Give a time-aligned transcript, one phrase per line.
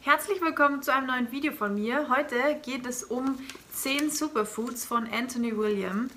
[0.00, 2.08] Herzlich willkommen zu einem neuen Video von mir.
[2.08, 3.36] Heute geht es um
[3.72, 6.08] 10 Superfoods von Anthony William.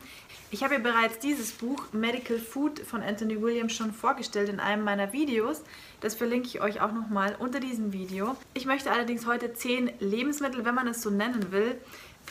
[0.52, 4.84] Ich habe ja bereits dieses Buch Medical Food von Anthony William schon vorgestellt in einem
[4.84, 5.64] meiner Videos.
[6.00, 8.38] Das verlinke ich euch auch nochmal unter diesem Video.
[8.54, 11.76] Ich möchte allerdings heute 10 Lebensmittel, wenn man es so nennen will,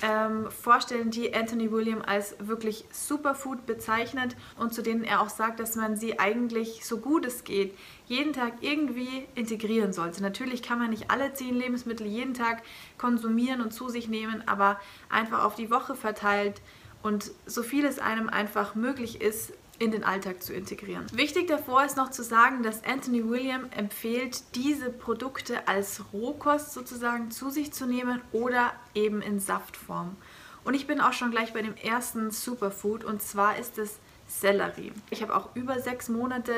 [0.03, 5.61] ähm, vorstellen, die Anthony William als wirklich Superfood bezeichnet und zu denen er auch sagt,
[5.61, 7.75] dass man sie eigentlich so gut es geht
[8.07, 10.23] jeden Tag irgendwie integrieren sollte.
[10.23, 12.63] Natürlich kann man nicht alle zehn Lebensmittel jeden Tag
[12.99, 16.61] konsumieren und zu sich nehmen, aber einfach auf die Woche verteilt
[17.03, 21.07] und so viel es einem einfach möglich ist, in den Alltag zu integrieren.
[21.13, 27.31] Wichtig davor ist noch zu sagen, dass Anthony William empfiehlt, diese Produkte als Rohkost sozusagen
[27.31, 30.17] zu sich zu nehmen oder eben in Saftform.
[30.65, 33.99] Und ich bin auch schon gleich bei dem ersten Superfood und zwar ist es
[34.29, 34.93] Sellerie.
[35.09, 36.53] Ich habe auch über sechs Monate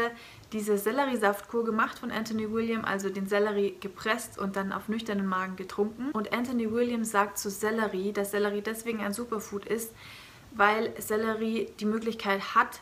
[0.52, 5.54] diese Selleriesaftkur gemacht von Anthony William, also den Sellerie gepresst und dann auf nüchternen Magen
[5.54, 6.10] getrunken.
[6.10, 9.92] Und Anthony William sagt zu Sellerie, dass Sellerie deswegen ein Superfood ist,
[10.54, 12.80] weil Sellerie die Möglichkeit hat,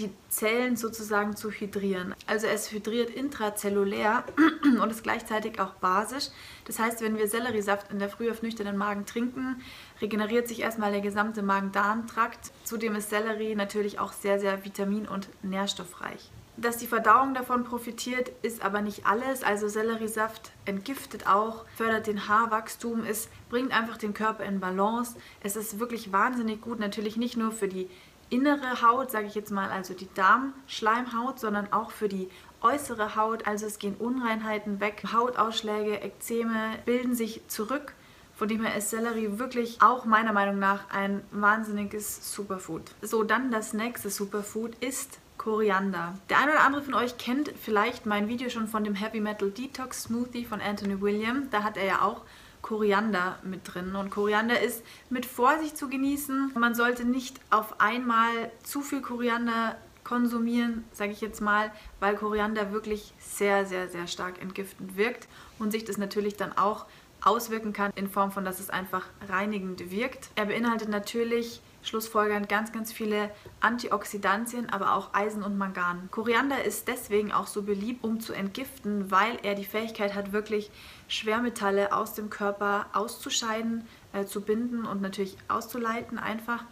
[0.00, 2.14] die Zellen sozusagen zu hydrieren.
[2.26, 4.24] Also es hydriert intrazellulär
[4.80, 6.28] und ist gleichzeitig auch basisch.
[6.64, 9.60] Das heißt, wenn wir Selleriesaft in der Früh auf nüchternen Magen trinken,
[10.00, 12.50] regeneriert sich erstmal der gesamte Magen-Darm-Trakt.
[12.64, 16.30] Zudem ist Sellerie natürlich auch sehr, sehr vitamin- und nährstoffreich.
[16.56, 19.42] Dass die Verdauung davon profitiert, ist aber nicht alles.
[19.42, 25.16] Also Selleriesaft entgiftet auch, fördert den Haarwachstum, es bringt einfach den Körper in Balance.
[25.42, 27.88] Es ist wirklich wahnsinnig gut, natürlich nicht nur für die
[28.30, 32.28] innere Haut, sage ich jetzt mal, also die Darmschleimhaut, sondern auch für die
[32.62, 33.46] äußere Haut.
[33.46, 37.94] Also es gehen Unreinheiten weg, Hautausschläge, Ekzeme bilden sich zurück.
[38.34, 42.82] Von dem her ist Sellerie wirklich auch meiner Meinung nach ein wahnsinniges Superfood.
[43.02, 46.14] So, dann das nächste Superfood ist Koriander.
[46.30, 49.50] Der eine oder andere von euch kennt vielleicht mein Video schon von dem Heavy Metal
[49.50, 51.48] Detox Smoothie von Anthony William.
[51.50, 52.22] Da hat er ja auch
[52.62, 53.94] Koriander mit drin.
[53.94, 56.52] Und Koriander ist mit Vorsicht zu genießen.
[56.58, 61.70] Man sollte nicht auf einmal zu viel Koriander konsumieren, sage ich jetzt mal,
[62.00, 65.28] weil Koriander wirklich sehr, sehr, sehr stark entgiftend wirkt
[65.58, 66.86] und sich das natürlich dann auch
[67.22, 70.30] auswirken kann in Form von, dass es einfach reinigend wirkt.
[70.36, 76.08] Er beinhaltet natürlich schlussfolgernd ganz, ganz viele Antioxidantien, aber auch Eisen und Mangan.
[76.10, 80.70] Koriander ist deswegen auch so beliebt, um zu entgiften, weil er die Fähigkeit hat, wirklich
[81.08, 86.64] Schwermetalle aus dem Körper auszuscheiden, äh, zu binden und natürlich auszuleiten einfach.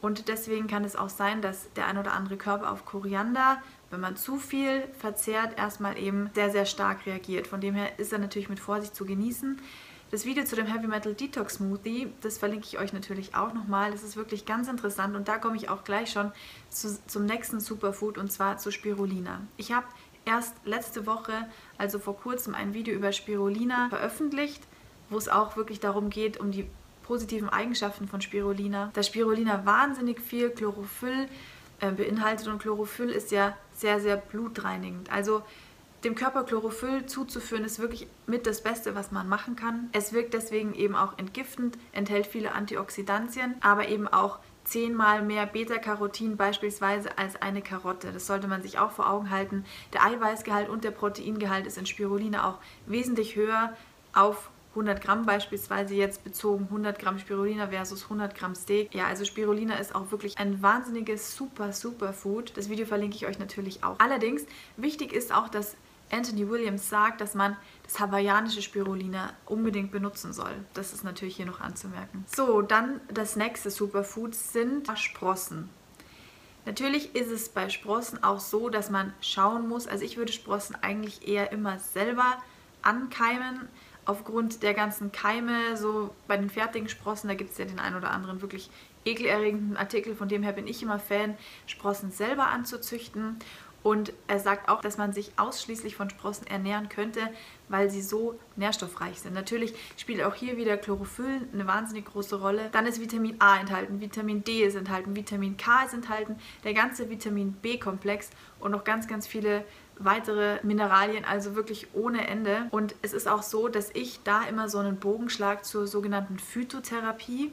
[0.00, 4.00] Und deswegen kann es auch sein, dass der ein oder andere Körper auf Koriander, wenn
[4.00, 7.46] man zu viel verzehrt, erstmal eben sehr, sehr stark reagiert.
[7.46, 9.60] Von dem her ist er natürlich mit Vorsicht zu genießen.
[10.12, 13.92] Das Video zu dem Heavy Metal Detox Smoothie, das verlinke ich euch natürlich auch nochmal.
[13.92, 16.32] Das ist wirklich ganz interessant und da komme ich auch gleich schon
[16.68, 19.40] zu, zum nächsten Superfood und zwar zu Spirulina.
[19.56, 19.86] Ich habe
[20.26, 24.62] erst letzte Woche, also vor kurzem, ein Video über Spirulina veröffentlicht,
[25.08, 26.66] wo es auch wirklich darum geht, um die
[27.04, 28.90] positiven Eigenschaften von Spirulina.
[28.92, 31.26] Da Spirulina wahnsinnig viel Chlorophyll
[31.80, 35.10] äh, beinhaltet und Chlorophyll ist ja sehr, sehr blutreinigend.
[35.10, 35.42] Also
[36.04, 39.88] dem Körper Chlorophyll zuzuführen ist wirklich mit das Beste, was man machen kann.
[39.92, 46.36] Es wirkt deswegen eben auch entgiftend, enthält viele Antioxidantien, aber eben auch zehnmal mehr Beta-Carotin
[46.36, 48.12] beispielsweise als eine Karotte.
[48.12, 49.64] Das sollte man sich auch vor Augen halten.
[49.92, 53.72] Der Eiweißgehalt und der Proteingehalt ist in Spirulina auch wesentlich höher
[54.12, 58.94] auf 100 Gramm beispielsweise jetzt bezogen 100 Gramm Spirulina versus 100 Gramm Steak.
[58.94, 62.56] Ja, also Spirulina ist auch wirklich ein wahnsinniges super, super Food.
[62.56, 63.98] Das Video verlinke ich euch natürlich auch.
[63.98, 64.46] Allerdings,
[64.78, 65.76] wichtig ist auch, dass
[66.12, 70.52] Anthony Williams sagt, dass man das hawaiianische Spirulina unbedingt benutzen soll.
[70.74, 72.24] Das ist natürlich hier noch anzumerken.
[72.34, 75.70] So, dann das nächste Superfood sind Sprossen.
[76.64, 80.76] Natürlich ist es bei Sprossen auch so, dass man schauen muss, also ich würde Sprossen
[80.80, 82.36] eigentlich eher immer selber
[82.82, 83.68] ankeimen,
[84.04, 87.96] aufgrund der ganzen Keime, so bei den fertigen Sprossen, da gibt es ja den einen
[87.96, 88.70] oder anderen wirklich
[89.04, 91.36] ekelerregenden Artikel, von dem her bin ich immer Fan,
[91.66, 93.38] Sprossen selber anzuzüchten
[93.82, 97.20] und er sagt auch, dass man sich ausschließlich von Sprossen ernähren könnte,
[97.68, 99.34] weil sie so nährstoffreich sind.
[99.34, 102.68] Natürlich spielt auch hier wieder Chlorophyll eine wahnsinnig große Rolle.
[102.72, 107.10] Dann ist Vitamin A enthalten, Vitamin D ist enthalten, Vitamin K ist enthalten, der ganze
[107.10, 108.30] Vitamin B-Komplex
[108.60, 109.64] und noch ganz, ganz viele
[109.98, 112.66] weitere Mineralien, also wirklich ohne Ende.
[112.70, 115.28] Und es ist auch so, dass ich da immer so einen Bogen
[115.62, 117.52] zur sogenannten Phytotherapie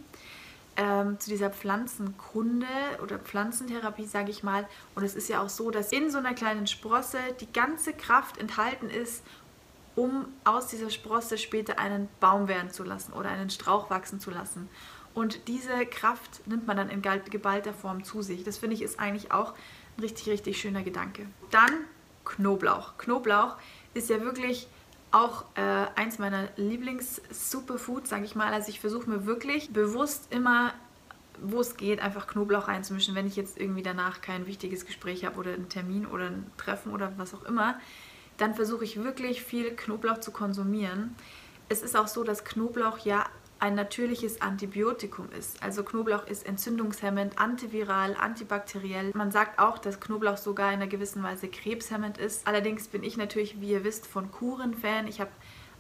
[0.80, 2.66] ähm, zu dieser Pflanzenkunde
[3.04, 4.66] oder Pflanzentherapie, sage ich mal.
[4.96, 8.38] Und es ist ja auch so, dass in so einer kleinen Sprosse die ganze Kraft
[8.38, 9.24] enthalten ist,
[9.98, 14.32] um aus dieser Sprosse später einen Baum werden zu lassen oder einen Strauch wachsen zu
[14.32, 14.70] lassen.
[15.14, 18.46] Und diese Kraft nimmt man dann in geballter Form zu sich.
[18.46, 19.54] Das finde ich ist eigentlich auch
[19.98, 21.26] ein richtig, richtig schöner Gedanke.
[21.52, 21.72] Dann
[22.24, 22.98] Knoblauch.
[22.98, 23.58] Knoblauch
[23.94, 24.68] ist ja wirklich
[25.12, 28.54] auch äh, eins meiner Lieblings-Superfoods, sage ich mal.
[28.54, 30.74] Also ich versuche mir wirklich bewusst immer,
[31.42, 35.40] wo es geht, einfach Knoblauch reinzumischen, wenn ich jetzt irgendwie danach kein wichtiges Gespräch habe
[35.40, 37.80] oder einen Termin oder ein Treffen oder was auch immer.
[38.38, 41.16] Dann versuche ich wirklich viel Knoblauch zu konsumieren.
[41.70, 43.26] Es ist auch so, dass Knoblauch ja
[43.60, 45.62] ein natürliches Antibiotikum ist.
[45.62, 49.12] Also Knoblauch ist entzündungshemmend, antiviral, antibakteriell.
[49.14, 52.48] Man sagt auch, dass Knoblauch sogar in einer gewissen Weise krebshemmend ist.
[52.48, 55.08] Allerdings bin ich natürlich, wie ihr wisst, von Kuren Fan.
[55.08, 55.32] Ich habe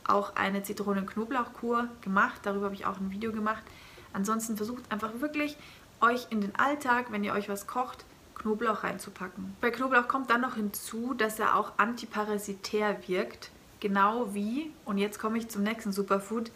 [0.04, 2.42] auch eine Zitronen-Knoblauch-Kur gemacht.
[2.44, 3.64] Darüber habe ich auch ein Video gemacht.
[4.12, 5.56] Ansonsten versucht einfach wirklich
[6.02, 8.06] euch in den Alltag, wenn ihr euch was kocht,
[8.36, 9.56] Knoblauch reinzupacken.
[9.62, 13.52] Bei Knoblauch kommt dann noch hinzu, dass er auch antiparasitär wirkt.
[13.80, 16.52] Genau wie, und jetzt komme ich zum nächsten Superfood,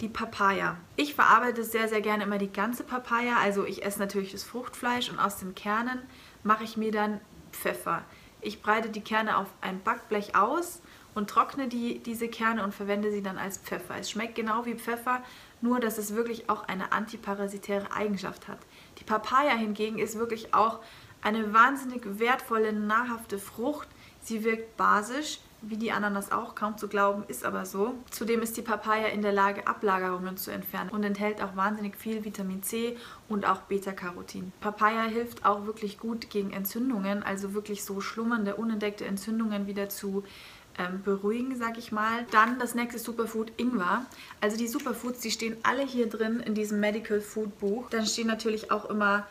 [0.00, 0.76] die Papaya.
[0.96, 3.36] Ich verarbeite sehr, sehr gerne immer die ganze Papaya.
[3.42, 6.00] Also ich esse natürlich das Fruchtfleisch und aus den Kernen
[6.42, 7.20] mache ich mir dann
[7.52, 8.02] Pfeffer.
[8.40, 10.80] Ich breite die Kerne auf ein Backblech aus
[11.14, 13.96] und trockne die, diese Kerne und verwende sie dann als Pfeffer.
[13.98, 15.22] Es schmeckt genau wie Pfeffer,
[15.60, 18.58] nur dass es wirklich auch eine antiparasitäre Eigenschaft hat.
[18.98, 20.78] Die Papaya hingegen ist wirklich auch
[21.20, 23.88] eine wahnsinnig wertvolle, nahrhafte Frucht.
[24.20, 27.94] Sie wirkt basisch, wie die Ananas auch, kaum zu glauben, ist aber so.
[28.10, 32.24] Zudem ist die Papaya in der Lage, Ablagerungen zu entfernen und enthält auch wahnsinnig viel
[32.24, 32.96] Vitamin C
[33.28, 34.52] und auch Beta-Carotin.
[34.60, 40.24] Papaya hilft auch wirklich gut gegen Entzündungen, also wirklich so schlummernde, unentdeckte Entzündungen wieder zu
[40.78, 42.24] ähm, beruhigen, sag ich mal.
[42.30, 44.06] Dann das nächste Superfood Ingwer.
[44.40, 47.90] Also die Superfoods, die stehen alle hier drin in diesem Medical Food Buch.
[47.90, 49.26] Dann stehen natürlich auch immer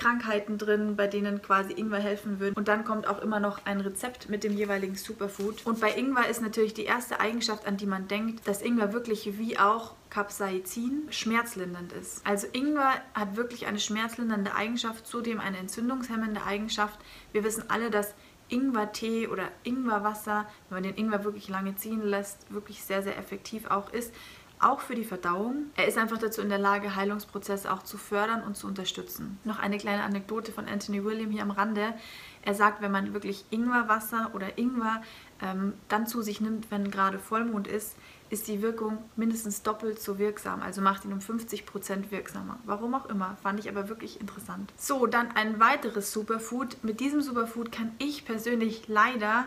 [0.00, 2.54] Krankheiten drin, bei denen quasi Ingwer helfen würde.
[2.56, 5.66] Und dann kommt auch immer noch ein Rezept mit dem jeweiligen Superfood.
[5.66, 9.38] Und bei Ingwer ist natürlich die erste Eigenschaft, an die man denkt, dass Ingwer wirklich
[9.38, 12.26] wie auch Capsaicin schmerzlindernd ist.
[12.26, 16.98] Also Ingwer hat wirklich eine schmerzlindernde Eigenschaft, zudem eine entzündungshemmende Eigenschaft.
[17.32, 18.14] Wir wissen alle, dass
[18.48, 23.70] Ingwertee oder Ingwerwasser, wenn man den Ingwer wirklich lange ziehen lässt, wirklich sehr, sehr effektiv
[23.70, 24.12] auch ist
[24.60, 25.66] auch für die Verdauung.
[25.76, 29.38] Er ist einfach dazu in der Lage, Heilungsprozesse auch zu fördern und zu unterstützen.
[29.44, 31.94] Noch eine kleine Anekdote von Anthony William hier am Rande.
[32.42, 35.02] Er sagt, wenn man wirklich Ingwerwasser oder Ingwer
[35.42, 37.96] ähm, dann zu sich nimmt, wenn gerade Vollmond ist,
[38.30, 42.58] ist die Wirkung mindestens doppelt so wirksam, also macht ihn um 50% wirksamer.
[42.64, 44.72] Warum auch immer, fand ich aber wirklich interessant.
[44.76, 46.76] So, dann ein weiteres Superfood.
[46.84, 49.46] Mit diesem Superfood kann ich persönlich leider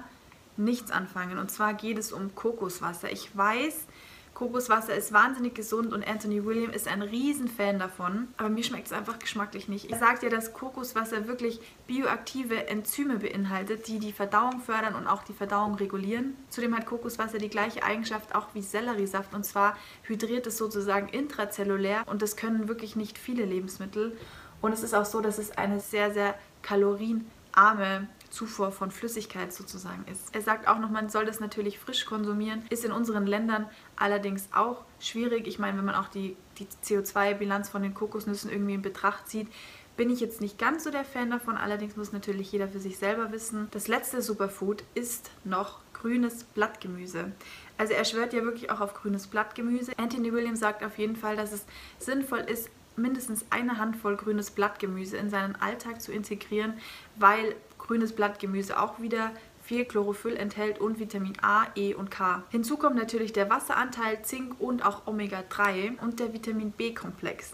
[0.57, 1.37] nichts anfangen.
[1.37, 3.11] Und zwar geht es um Kokoswasser.
[3.11, 3.87] Ich weiß,
[4.33, 8.29] Kokoswasser ist wahnsinnig gesund und Anthony William ist ein Riesenfan davon.
[8.37, 9.91] Aber mir schmeckt es einfach geschmacklich nicht.
[9.91, 15.23] Er sagt ja, dass Kokoswasser wirklich bioaktive Enzyme beinhaltet, die die Verdauung fördern und auch
[15.23, 16.35] die Verdauung regulieren.
[16.49, 22.03] Zudem hat Kokoswasser die gleiche Eigenschaft auch wie Selleriesaft und zwar hydriert es sozusagen intrazellulär
[22.07, 24.17] und das können wirklich nicht viele Lebensmittel.
[24.61, 30.03] Und es ist auch so, dass es eine sehr, sehr kalorienarme Zufuhr von Flüssigkeit sozusagen
[30.11, 30.33] ist.
[30.33, 34.49] Er sagt auch noch, man soll das natürlich frisch konsumieren, ist in unseren Ländern allerdings
[34.53, 35.47] auch schwierig.
[35.47, 39.47] Ich meine, wenn man auch die, die CO2-Bilanz von den Kokosnüssen irgendwie in Betracht zieht,
[39.95, 41.57] bin ich jetzt nicht ganz so der Fan davon.
[41.57, 43.67] Allerdings muss natürlich jeder für sich selber wissen.
[43.69, 47.31] Das letzte Superfood ist noch grünes Blattgemüse.
[47.77, 49.91] Also er schwört ja wirklich auch auf grünes Blattgemüse.
[49.97, 51.65] Anthony Williams sagt auf jeden Fall, dass es
[51.99, 56.73] sinnvoll ist, mindestens eine Handvoll grünes Blattgemüse in seinen Alltag zu integrieren,
[57.15, 59.31] weil grünes Blattgemüse auch wieder
[59.61, 62.43] viel Chlorophyll enthält und Vitamin A, E und K.
[62.49, 67.53] Hinzu kommt natürlich der Wasseranteil, Zink und auch Omega-3 und der Vitamin B-Komplex.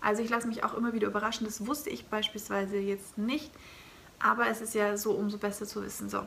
[0.00, 3.50] Also ich lasse mich auch immer wieder überraschen, das wusste ich beispielsweise jetzt nicht,
[4.18, 6.08] aber es ist ja so umso besser zu wissen.
[6.08, 6.26] So,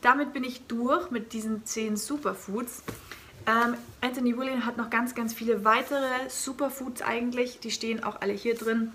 [0.00, 2.82] damit bin ich durch mit diesen 10 Superfoods.
[3.46, 7.60] Ähm, Anthony William hat noch ganz, ganz viele weitere Superfoods eigentlich.
[7.60, 8.92] Die stehen auch alle hier drin.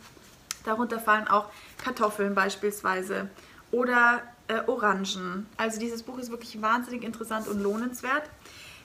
[0.64, 1.50] Darunter fallen auch
[1.84, 3.30] Kartoffeln beispielsweise
[3.72, 5.48] oder äh, Orangen.
[5.58, 8.30] Also dieses Buch ist wirklich wahnsinnig interessant und lohnenswert.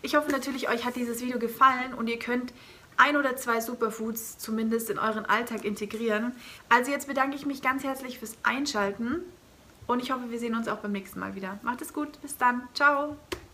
[0.03, 2.53] Ich hoffe natürlich, euch hat dieses Video gefallen und ihr könnt
[2.97, 6.33] ein oder zwei Superfoods zumindest in euren Alltag integrieren.
[6.69, 9.21] Also jetzt bedanke ich mich ganz herzlich fürs Einschalten
[9.89, 11.59] und ich hoffe, wir sehen uns auch beim nächsten Mal wieder.
[11.63, 13.17] Macht es gut, bis dann, ciao!